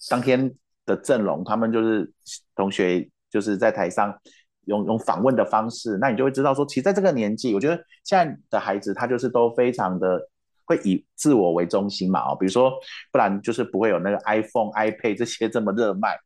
[0.09, 0.51] 当天
[0.87, 2.11] 的阵容，他们就是
[2.57, 4.19] 同学就是在台上。
[4.67, 10.21] 用用访问的方式，那你就会知道说，其实在这个年纪，我觉得现在的孩子他就是都非常的
[10.65, 12.73] 会以自我为中心嘛哦，比如说，
[13.13, 16.17] 不然就是不会有那个 iPhone、iPad 这些这么热卖。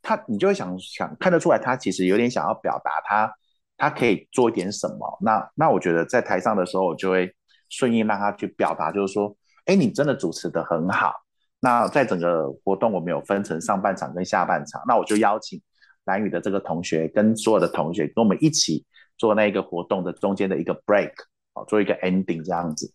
[0.00, 3.32] 他你就会想想看得出来，他其实有点想要表达他
[3.76, 5.18] 他可以做一点什么。
[5.20, 7.34] 那那我觉得在台上的时候，我就会
[7.68, 11.12] 顺应让他去表达，就是说，哎，你真的主持的很好。
[11.60, 15.60] 那在整个活动，我们有分成上半场跟下半场，那我就邀请。
[16.08, 18.82] 蓝宇的这个同学跟所有的同学跟我们一起
[19.18, 21.12] 做那个活动的中间的一个 break，
[21.52, 22.90] 哦，做一个 ending 这样子。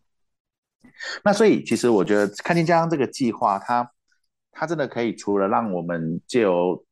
[1.23, 3.91] 那所以其实我觉得看见家乡这个计划，它
[4.51, 6.83] 它真的可以除了让我们借由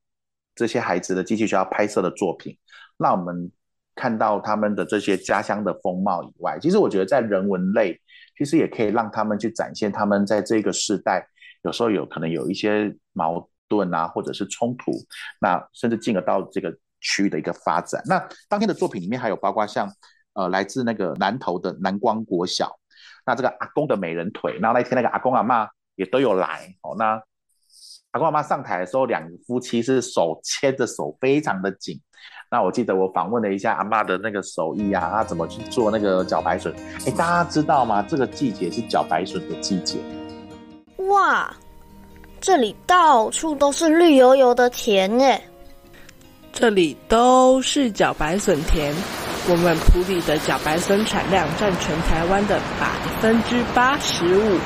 [0.53, 2.55] 这些孩子的机器学校拍摄的作品，
[2.97, 3.51] 让我们
[3.95, 7.99] 看到他们的这些家乡的风貌以外，其实我觉得在人文类，
[8.37, 11.27] 其实也可以让他们去展现他们在这个时代
[11.63, 13.50] 有时候有可能有一些矛。
[13.71, 14.91] 盾啊，或者是冲突，
[15.39, 18.03] 那甚至进而到这个区域的一个发展。
[18.05, 19.89] 那当天的作品里面还有包括像
[20.33, 22.69] 呃来自那个南投的南光国小，
[23.25, 26.95] 那这个阿公的美人腿，然后那天那个阿公阿妈也都有来哦。
[26.97, 27.23] 那
[28.11, 31.97] 阿公阿妈上台的时候，两夫妻是手牵着手，非常的紧。
[32.51, 36.75] 那我记得我访问了一下阿妈的那个手艺啊，她怎么去做那个茭白笋？
[37.07, 38.01] 哎，大家知道吗？
[38.03, 39.99] 这个季节是茭白笋的季节。
[41.07, 41.55] 哇！
[42.41, 45.39] 这里到处都是绿油油的田耶，
[46.51, 48.91] 这里都是茭白笋田。
[49.47, 52.89] 我们普里的茭白笋产量占全台湾的百
[53.21, 54.57] 分之八十五。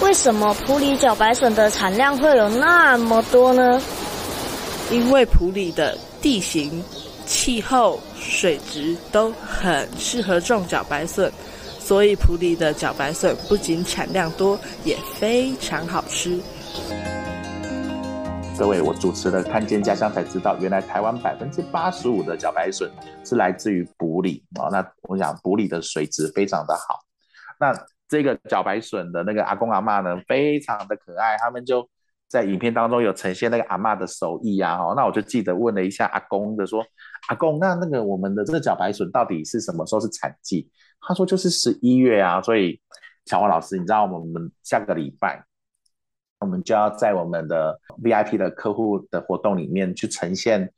[0.00, 3.82] 为什么普里茭白笋的产量会有那么多呢？
[4.92, 6.82] 因为普里的地形、
[7.26, 11.32] 气候、水质都很适合种茭白笋。
[11.88, 16.38] 所以，埔里的茭白笋不仅产量多，也非常好吃。
[18.58, 22.90] 各位，我主持了《看见家乡》才知道，原来台湾百分之八十五的茭白笋
[23.24, 24.68] 是来自于埔里啊。
[24.70, 27.00] 那我想，埔里的水质非常的好。
[27.58, 27.72] 那
[28.06, 31.38] 这个茭白笋的那个阿公阿妈呢，非常的可爱。
[31.38, 31.88] 他们就
[32.28, 34.76] 在影片当中有呈现那个阿妈的手艺啊。
[34.76, 36.84] 哈，那我就记得问了一下阿公的说
[37.28, 42.80] ：“阿公，那那个我们的这个茭白笋到底是什么时候是产季？”他说就是十一月啊，所以
[43.26, 45.44] 小王老师，你知道我们下个礼拜
[46.40, 50.72] 我们就要在我们的 VIP 的客户的活动里面去呈现。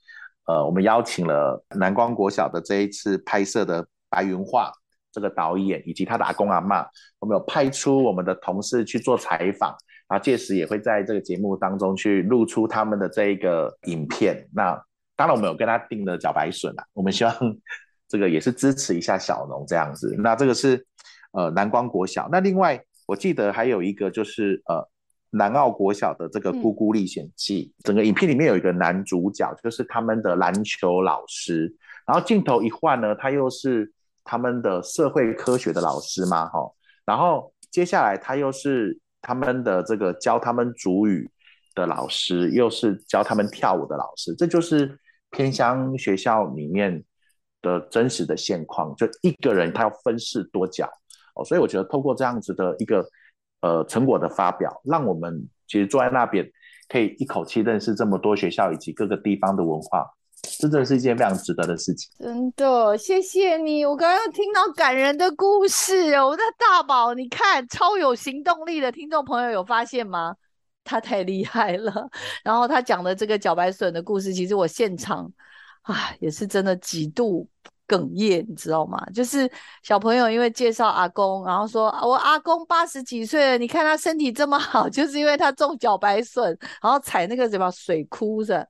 [0.47, 4.73] 呃，我们邀请了南光国小的这一次拍摄的白云画
[5.13, 6.85] 这个导演以及他的阿公阿妈，
[7.19, 9.77] 我们有派出我们的同事去做采访，
[10.09, 14.49] 然后届时也会在这个节目当中去露出他们的这一个影片。
[14.53, 14.83] 那
[15.21, 17.35] 当然，我们有跟他订了茭白笋啊， 我们希望
[18.09, 20.17] 这个也是支持一下小农这样子。
[20.19, 20.87] 那这个是
[21.33, 24.89] 呃南光国小，那另外我记得还有一个就是呃。
[25.33, 31.73] 南澳国小的这个《姑姑历险记》，整个影片里面有一个男主角，就是他们的篮球老师。
[32.05, 33.93] 然后镜头一换呢，他又是
[34.25, 36.69] 他们的社会科学的老师嘛，哈。
[37.07, 41.31] 然后接下来他又是他们的这个教他们主语
[41.77, 44.35] 的老师，又是教他们跳舞的老师。
[44.35, 44.99] 这就是
[45.31, 47.05] 偏乡学校里面
[47.63, 50.91] 的真实的现况，就一个人他要分饰多角
[51.35, 51.45] 哦。
[51.45, 53.05] 所以我觉得透过这样子的一个。
[53.63, 56.51] 呃，成果的发表，让我们其实坐在那边，
[56.89, 60.03] 可以一口气认识这么多学校以及各个地方的文化，
[60.59, 62.11] 真的是一件非常值得的事情。
[62.19, 63.85] 真的，谢谢你。
[63.85, 70.37] 我刚刚听到感人的故事哦，我的大宝，你看超有行动力的听众朋友有发现吗？
[70.85, 72.09] 他太厉害了。
[72.43, 75.31] 然后他讲的这个茭白笋的故事，其实我现场
[75.83, 77.49] 啊也是真的几度。
[77.91, 79.05] 哽咽，你知道吗？
[79.13, 79.51] 就是
[79.83, 88.65] 小朋友因为介绍阿公，然后说我阿公八十几岁了，你看他身体这么好， 就是因为他种茭白笋，然后踩那个什么水枯着，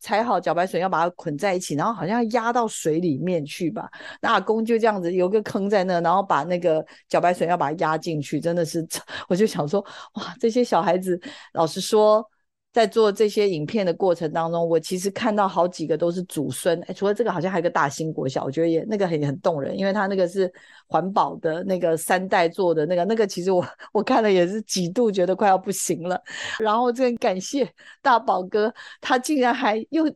[0.00, 3.90] 踩好茭白笋要把它捆在一起，然后好像压到水里面去吧。
[4.20, 8.86] 那阿公就这样子有个坑在那，然后把那个茭白笋要把它压进去，真的是，
[9.28, 9.80] 我就想说，
[10.14, 11.20] 哇，这些小孩子，
[11.52, 12.28] 老实说。
[12.76, 16.78] 在做这些影片的过程当中，我其实看到好几个都是祖孙。
[16.82, 20.52] 哎，除了这个，好像还有个大兴国小，我觉得也那个很很动人，因为他那个是
[20.86, 26.20] 环保的那个三代做的那个，那个其实我我看了也是几度觉得快要不行了。
[26.58, 27.66] 然后真感谢
[28.02, 28.70] 大宝哥，
[29.00, 30.14] 他竟然还用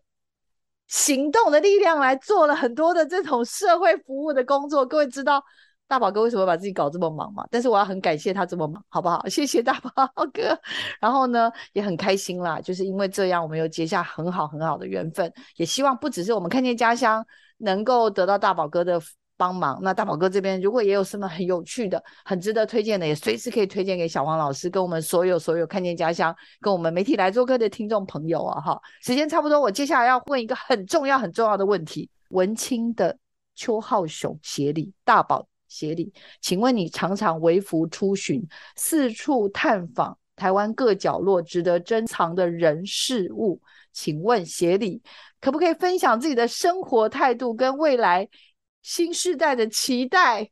[0.87, 4.85] 行动的力量来做了很多的这种社会服务的工作。
[4.85, 5.43] 各位知道。
[5.91, 7.45] 大宝哥为什么把自己搞这么忙嘛？
[7.51, 9.27] 但是我要很感谢他这么忙，好不好？
[9.27, 9.91] 谢谢大宝
[10.33, 10.57] 哥。
[11.01, 15.33] 然后呢，也很开心啦，就是因为这样，我们有结下很好很好的缘分。
[15.57, 17.27] 也希望不只是我们看见家乡
[17.59, 19.03] 能够得到大宝哥的
[19.37, 28.61] 帮忙，那大宝哥这边如果也有什么很有趣的、很值得推荐的，也随时可以推荐给小王老师，跟我们所有所有看见家乡、跟我们媒体来做客的听众朋友啊！
[28.61, 33.19] 哈，时间差不多，我接下来要问一个很重要很重要的问题：文青的
[33.57, 35.50] 邱浩雄协理大宝。
[35.71, 36.13] 协理，
[36.43, 38.47] 请问你常常微服出巡，
[38.77, 43.63] 四处探访台湾各角落值得珍藏的人事物，
[43.93, 45.01] 请问协理
[45.41, 48.29] 可不可以分享自己的生活态度跟未来
[48.83, 50.51] 新时代的期待？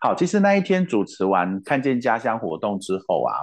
[0.00, 3.34] 好，其实那一天主持完看见家乡活动之后啊，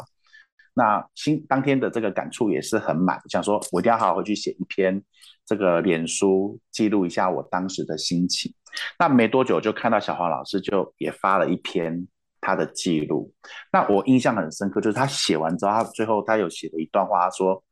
[0.74, 5.01] 那新当天的这个感触也是很满，想说我一定要好好回去写一篇
[5.46, 8.54] 这个脸书，记录一下我当时的心情。
[9.00, 12.08] 那没多久就看到小黄老师就也发了一篇
[12.41, 13.34] 他的记录，
[13.72, 17.64] 那我印象很深刻，就是他写完之后，他最后他有写了一段话，他说：“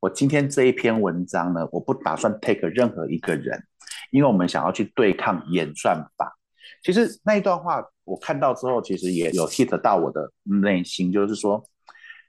[0.00, 3.60] 我今天这一篇文章呢，我不打算 take 任何一个人，
[4.10, 6.36] 因为我们想要去对抗演算法。”
[6.84, 11.64] 其实那一段话我看到之后，其实也有 hit 到我的内心，就是说，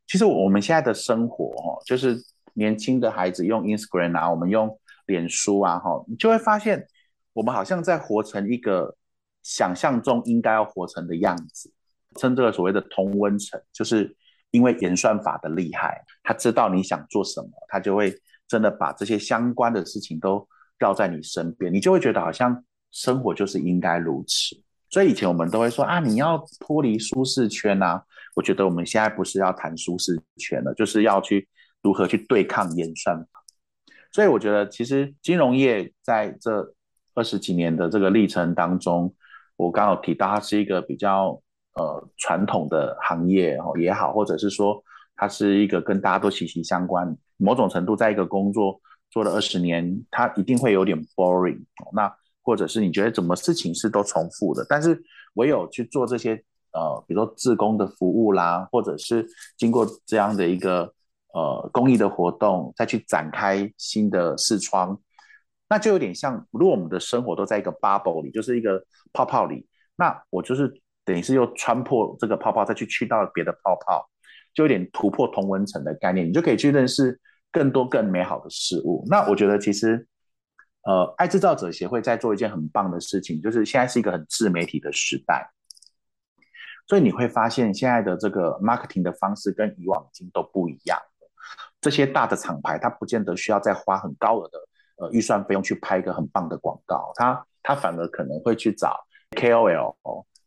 [0.08, 2.18] 其实我们现在的生活，哦，就是
[2.54, 4.76] 年轻的孩子用 Instagram 啊，我们用
[5.12, 6.88] 脸书啊，哈，你就会发现。
[7.34, 8.93] 我们好像在活成一个
[9.41, 11.72] 想象中应该要活成的样子，
[12.18, 14.14] 称这个所谓的同温层，就是
[14.49, 18.14] 因为演算法的厉害，他知道你想做什么，他就会
[18.49, 20.45] 真的把这些相关的事情都
[20.78, 24.62] 绕在你身边，你就会觉得好像生活就是应该如此。
[24.89, 28.03] 所以以前我们都会说啊，你要脱离舒适圈啊。
[28.36, 31.47] 我觉得我们现在不是要谈舒适圈了，就是要去
[31.82, 33.41] 如何去对抗演算法。
[34.12, 36.74] 所以我觉得其实金融业在这。
[37.14, 39.14] 二十几年的这个历程当中，
[39.57, 41.38] 我刚好提到它是一个比较
[41.74, 44.82] 呃传统的行业哦也好，或者是说
[45.18, 51.59] 它是一个跟大家都息息相关，某种程度在一个工作做了二十年，它一定会有点 boring。
[51.91, 52.09] 那
[52.41, 54.97] 或者是你觉得怎么事情是都重复的，但是
[55.34, 56.41] 唯有去做这些
[56.72, 60.93] 呃，比如说自工的服务啦，或者是经过这样的一个
[61.34, 64.99] 呃公益的活动，再去展开新的视窗。
[65.69, 69.65] 那就有点像，如果我们的生活都在一个 bubble 里，就是一个泡泡里，
[69.95, 70.69] 那我就是
[71.05, 74.05] 等于是又穿破这个泡泡，再去去到别的泡泡，
[74.53, 77.17] 就有点突破同温层的概念，你就可以去认识
[77.51, 79.05] 更多更美好的事物。
[79.07, 80.05] 那我觉得其实，
[80.84, 85.49] 呃，爱制造者协会在做一件很棒的事情，就是现在是一个很自媒体的时代，
[86.86, 90.99] 所以你会发现现在的这个 marketing 的方式跟以往已经都不一样。
[91.82, 94.59] 这些大的厂牌，它不见得需要再花很高额的
[94.97, 98.95] 呃预算费用去拍一个很棒的广告，它它反而可能会去找
[99.32, 99.95] KOL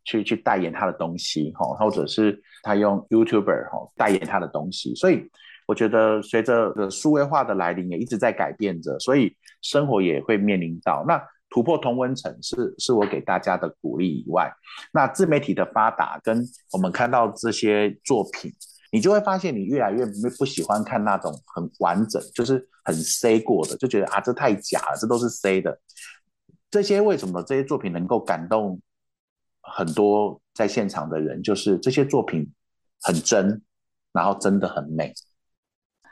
[0.05, 4.95] 去去代言他的东西，哈，或者是他用 YouTuber 哈代言他的东西。
[4.95, 5.29] 所以
[5.67, 11.21] 我觉得随着的数位化的来临，也一直在改变着，所以生活也会面临到那。
[11.47, 14.51] 突破同温层是是我给大家的鼓励以外，
[14.91, 18.51] 那自媒体的发达跟我们看到这些作品，
[18.95, 20.05] 你就会发现你越来越
[20.37, 25.77] 不喜欢看那种很完整，就是很 C 过的，就觉得啊这太假了，这都是 C 的。
[26.71, 28.79] 这些为什么这些作品能够感动
[29.59, 31.43] 很多在现场的人？
[31.43, 32.49] 就是这些作品
[33.01, 33.61] 很真，
[34.13, 35.13] 然后真的很美。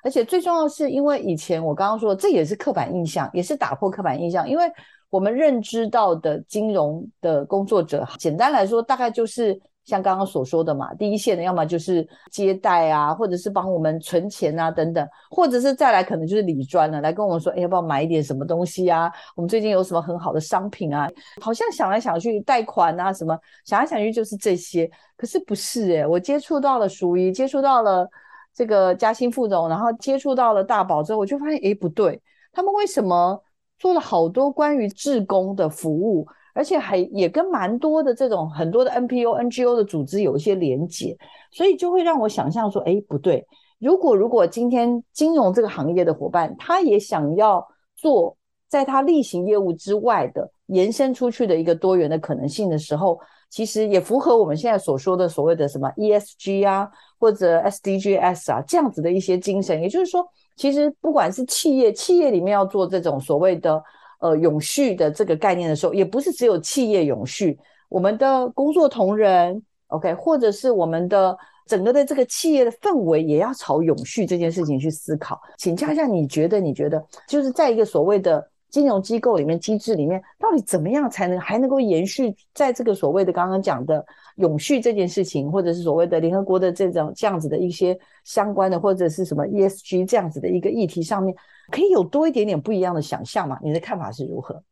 [0.04, 4.70] 而且最重要是因为以前我刚刚说，这也是刻板印象，也是打破刻板印象，因为。
[5.10, 19.12] 我们认知到的金融的工作者，简单来说，大概就是像刚刚所说的嘛，第一线的，要么就是接待啊，或者是帮我们存钱啊，等等，或者是再来可能就是理专了，来跟我们说，哎，要不要买一点什么东西啊？
[19.36, 21.10] 我们最近有什么很好的商品啊？
[21.42, 24.90] 好像想来想去，贷款啊什么，想来想去就是这些。
[25.18, 28.10] 可是不是诶，我接触到了属于接触到了
[28.54, 32.22] 这个嘉兴副总，然后接触到了大宝之后，我就发现，哎，不对，
[32.52, 33.42] 他们为什么？
[33.80, 41.18] 做了好多关于志工的服务，而且还也跟蛮多的这种很多的 NPO、NGO 的组织有一些连结，
[41.51, 43.45] 所以就会让我想象说，哎，不对，
[43.80, 48.38] 如果如果今天金融这个行业的伙伴，他也想要做
[48.70, 56.89] 在他例行业务之外的延伸出去的一个多元的可能性的时候，其实也符合我们现在所说的所谓的什么 ESG 啊，
[57.20, 60.26] 或者 SDGs 啊这样子的一些精神，也就是说。
[60.56, 63.84] 其实不管是企业，企业里面要做这种所谓的
[64.24, 67.59] 呃永续的这个概念的时候，也不是只有企业永续，
[67.89, 75.38] 我们的工作同仁，OK，或者是我们的整个的这个企业的氛围，也要朝永续这件事情去思考。
[75.57, 76.57] 请教一下，你觉得？
[76.59, 84.03] 你觉得就是在一个所谓的金融机构里面机制里面，到底怎么样才能还能够延续在这个所谓的刚刚讲的？
[84.38, 91.36] 永续这件事情，或者是所谓的联合国的这种这样子的一些相关的，或者是什么 ESG 这样子的一个议题上面，
[91.69, 93.59] 可以有多一点点不一样的想象嘛？
[93.61, 94.63] 你的看法是如何？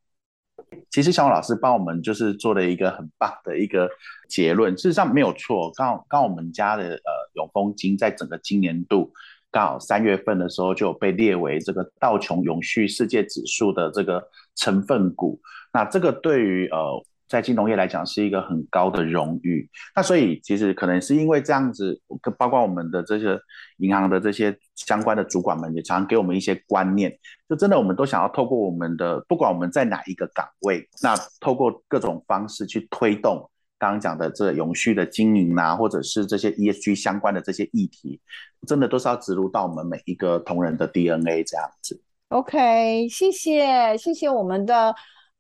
[0.89, 3.87] 其实小王老师帮我们就是做了一个很棒的一个
[4.27, 5.71] 结论，事实上没有错。
[5.75, 9.11] 刚刚我们家的呃永丰金在整个今年度
[9.51, 14.23] 刚好三月份的时候就被列为这个道琼永续世界指数的这个
[14.55, 15.39] 成分股。
[15.73, 17.05] 那这个对于呃。
[17.31, 21.97] 在金融业来讲是一个很高的荣誉，那所以其实可能是因为这样子，
[22.37, 23.39] 包括我们的这些
[23.77, 33.49] 银行的这些相关的主管们也常常给我们一些观念，就真的我们都想要透过我们的，不管我们在哪一个岗位，那透过各种方式去推动
[33.81, 38.19] 刚刚讲的这永续的经营啊，或者是这些 ESG 相关的这些议题，
[38.67, 41.99] 真的都是要植入到我们每一个同仁的 DNA 这样子。
[42.29, 44.93] OK，谢谢谢谢我们的。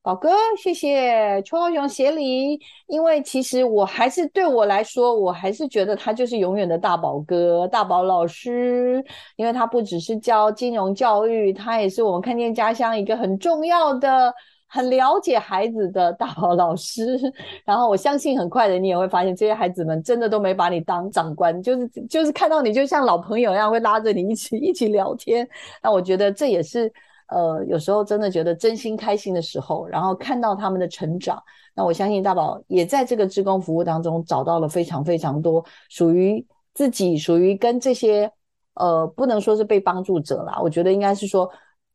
[0.03, 2.59] 宝哥，谢谢邱浩雄协理。
[2.87, 9.05] 因为其实我还是对我来说，我还是觉得他就是永远的大宝哥、大宝老师。
[9.35, 14.33] 因为他不只是教金融教育，他也是我们看见家乡一个很重要的、
[14.71, 17.19] 很了解孩子的大宝老师。
[17.65, 25.47] 然后我相信很快的，你也会发现这些孩子们真的都没把你当长官，就是就是看到你就像老朋友一样，会拉着你一起一起聊天。
[25.83, 26.91] 那我觉得这也是。
[27.33, 31.41] 呃，有时候真的觉得真心开心的时候，然后看到他们的成长，
[31.73, 38.29] 那我相信大宝也在这个职工服务当中找到了非常非常多属于自己、属于跟这些
[38.73, 41.49] 呃，不能说是被帮助者啦，我觉得应该是说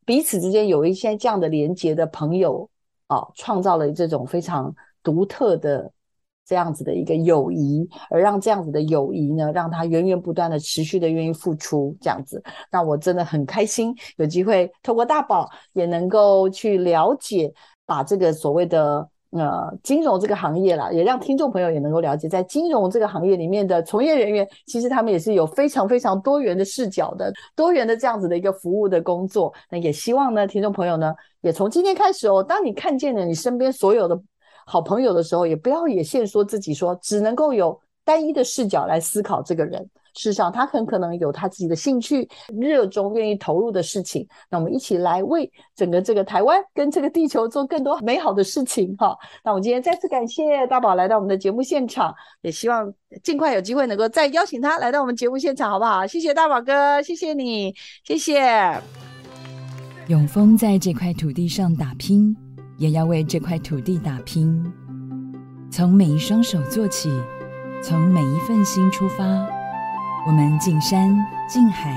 [0.07, 2.67] 彼此之间有一些这样的连接的朋友
[3.05, 5.91] 啊，创造了这种非常独特的。
[6.49, 12.41] 这样子的一个友谊，而让这样子的友谊呢，让他源源不断的、持续的愿意付出，这样子，
[12.71, 17.53] 那我真的很开心，有机会透过大宝也能够去了解，
[17.85, 29.53] 把这个所谓的呃金融这个行业啦，也让听众朋友也能够了解，在金融这个行业里面的从业人员，其实他们也是有非常非常多元的视角的，多元的这样子的一个服务的工作。
[29.69, 34.19] 那也希望呢，听众朋友呢，也从今天开始哦，当你看见了你身边所有的。
[34.69, 39.89] 好朋友的时候，也不要也限说自己说只能够有单一的视角来思考这个人。
[40.17, 42.27] 事实上，他很可能有他自己的兴趣、
[42.59, 44.27] 热衷、愿意投入的事情。
[44.49, 49.15] 那我们一起来为整个这个台湾跟这个地球做更多美好的事情哈。
[49.43, 52.91] 那我们今天再次感谢大宝来到我们的节目现场，也希望
[53.23, 56.05] 尽快有机会能够再邀请他来到我们节目现场，好不好？
[56.07, 58.81] 谢谢大宝哥，谢谢你，谢谢。
[60.07, 62.35] 永丰在这块土地上打拼。
[62.77, 64.63] 也要为这块土地打拼，
[65.71, 67.09] 从每一双手做起，
[67.81, 69.25] 从每一份心出发，
[70.27, 71.89] 我们敬山、敬海、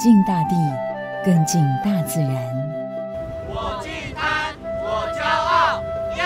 [0.00, 0.56] 敬大地，
[1.24, 2.32] 更敬大自然。
[3.46, 4.52] 我敬滩，
[4.82, 5.80] 我骄傲，
[6.16, 6.20] 耶！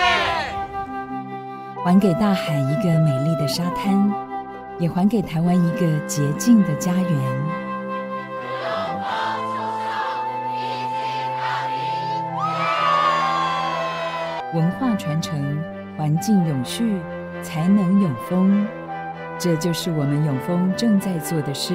[1.85, 4.11] 还给大海一个美丽的沙滩，
[4.79, 7.11] 也还给台湾一个洁净的家园。
[14.55, 15.63] 文化传承，
[15.99, 16.99] 环境永续，
[17.43, 18.67] 才能永丰。
[19.39, 21.73] 这就是我们永丰正在做的事。